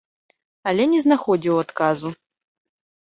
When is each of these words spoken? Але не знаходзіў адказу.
Але 0.69 0.83
не 0.93 0.99
знаходзіў 1.05 1.55
адказу. 1.65 2.09